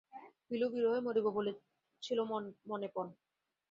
[0.45, 1.51] পিলু বিরহে মরিব বলে
[2.03, 2.17] ছিল
[2.69, 3.07] মনে পণ।